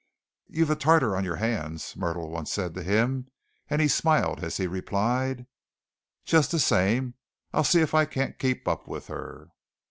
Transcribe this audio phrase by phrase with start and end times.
[0.47, 3.27] "You've a Tartar on your hands," Myrtle once said to him,
[3.67, 5.45] and he smiled as he replied:
[6.25, 7.13] "Just the same
[7.53, 9.49] I'll see if I can't keep up with her."